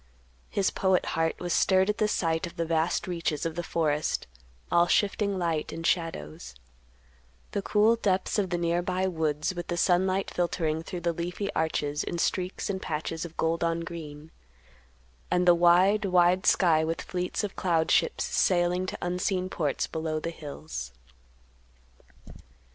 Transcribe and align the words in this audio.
His 0.49 0.71
poet 0.71 1.05
heart 1.13 1.39
was 1.39 1.53
stirred 1.53 1.87
at 1.91 2.09
sight 2.09 2.47
of 2.47 2.55
the 2.55 2.65
vast 2.65 3.05
reaches 3.07 3.45
of 3.45 3.53
the 3.53 3.61
forest 3.61 4.25
all 4.71 4.87
shifting 4.87 5.37
light 5.37 5.71
and 5.71 5.85
shadows; 5.85 6.55
the 7.51 7.61
cool 7.61 7.95
depths 7.97 8.39
of 8.39 8.49
the 8.49 8.57
near 8.57 8.81
by 8.81 9.05
woods 9.05 9.53
with 9.53 9.67
the 9.67 9.77
sunlight 9.77 10.31
filtering 10.31 10.81
through 10.81 11.01
the 11.01 11.13
leafy 11.13 11.53
arches 11.53 12.03
in 12.03 12.17
streaks 12.17 12.67
and 12.67 12.81
patches 12.81 13.25
of 13.25 13.37
gold 13.37 13.63
on 13.63 13.81
green; 13.81 14.31
and 15.29 15.47
the 15.47 15.53
wide, 15.53 16.05
wide 16.05 16.47
sky 16.47 16.83
with 16.83 17.03
fleets 17.03 17.43
of 17.43 17.55
cloud 17.55 17.91
ships 17.91 18.23
sailing 18.23 18.87
to 18.87 18.97
unseen 19.03 19.49
ports 19.49 19.85
below 19.85 20.19
the 20.19 20.31
hills. 20.31 20.93